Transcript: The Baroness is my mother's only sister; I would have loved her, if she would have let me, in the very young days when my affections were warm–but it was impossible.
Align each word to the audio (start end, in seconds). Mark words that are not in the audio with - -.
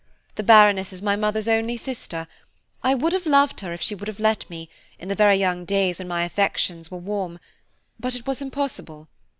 The 0.33 0.41
Baroness 0.41 0.91
is 0.91 1.03
my 1.03 1.15
mother's 1.15 1.47
only 1.47 1.77
sister; 1.77 2.27
I 2.83 2.95
would 2.95 3.13
have 3.13 3.27
loved 3.27 3.59
her, 3.59 3.71
if 3.71 3.83
she 3.83 3.93
would 3.93 4.07
have 4.07 4.19
let 4.19 4.49
me, 4.49 4.67
in 4.97 5.09
the 5.09 5.13
very 5.13 5.35
young 5.35 5.63
days 5.63 5.99
when 5.99 6.07
my 6.07 6.23
affections 6.23 6.89
were 6.89 6.97
warm–but 6.97 8.15
it 8.15 8.25
was 8.25 8.41
impossible. 8.41 9.09